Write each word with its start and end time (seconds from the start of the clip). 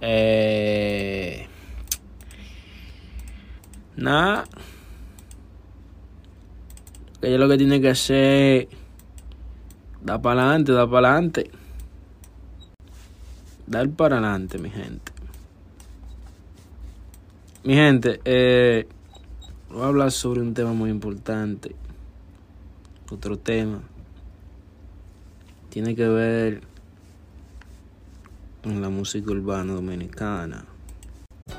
Eh, 0.00 1.46
nada. 3.96 4.44
Ella 7.22 7.38
lo 7.38 7.48
que 7.48 7.58
tiene 7.58 7.80
que 7.80 7.90
hacer. 7.90 8.68
Da 10.02 10.20
para 10.20 10.42
adelante, 10.42 10.72
da 10.72 10.88
para 10.88 11.08
adelante. 11.12 11.50
Dar 13.66 13.88
para 13.90 14.16
adelante, 14.16 14.58
mi 14.58 14.70
gente. 14.70 15.12
Mi 17.62 17.74
gente, 17.74 18.20
eh, 18.24 18.88
voy 19.68 19.82
a 19.82 19.86
hablar 19.86 20.10
sobre 20.10 20.40
un 20.40 20.54
tema 20.54 20.72
muy 20.72 20.88
importante. 20.88 21.76
Otro 23.10 23.38
tema. 23.38 23.82
Tiene 25.68 25.94
que 25.94 26.08
ver 26.08 26.69
en 28.62 28.82
la 28.82 28.90
música 28.90 29.30
urbana 29.30 29.72
dominicana. 29.72 30.79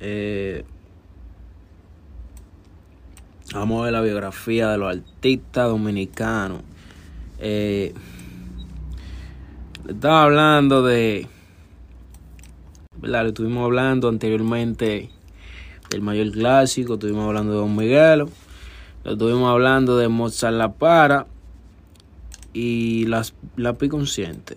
Eh, 0.00 0.64
vamos 3.54 3.80
a 3.80 3.84
ver 3.84 3.92
la 3.92 4.00
biografía 4.00 4.70
de 4.70 4.78
los 4.78 4.96
artistas 4.96 5.68
dominicanos. 5.68 6.62
Eh, 7.38 7.94
estaba 9.88 10.24
hablando 10.24 10.82
de. 10.82 11.28
¿verdad? 13.00 13.28
Estuvimos 13.28 13.64
hablando 13.64 14.08
anteriormente 14.08 15.10
del 15.90 16.02
mayor 16.02 16.30
clásico, 16.32 16.94
estuvimos 16.94 17.26
hablando 17.26 17.52
de 17.52 17.58
Don 17.58 17.76
Miguelo, 17.76 18.28
estuvimos 19.04 19.50
hablando 19.50 19.96
de 19.96 20.08
Mozart 20.08 20.54
La 20.54 20.72
Para 20.72 21.26
y 22.52 23.06
las, 23.06 23.34
la 23.56 23.74
Pi 23.74 23.88
Consciente. 23.88 24.56